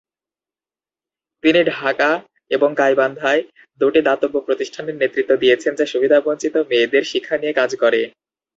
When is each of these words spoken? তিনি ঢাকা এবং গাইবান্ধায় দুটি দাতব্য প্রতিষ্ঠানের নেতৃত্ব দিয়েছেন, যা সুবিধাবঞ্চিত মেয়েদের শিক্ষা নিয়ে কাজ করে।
তিনি 1.43 1.61
ঢাকা 1.71 2.09
এবং 2.51 2.69
গাইবান্ধায় 2.73 3.41
দুটি 3.81 3.99
দাতব্য 4.01 4.35
প্রতিষ্ঠানের 4.47 4.95
নেতৃত্ব 5.01 5.31
দিয়েছেন, 5.35 5.71
যা 5.75 5.85
সুবিধাবঞ্চিত 5.85 6.55
মেয়েদের 6.69 7.03
শিক্ষা 7.11 7.35
নিয়ে 7.37 7.53
কাজ 7.53 7.71
করে। 7.81 8.01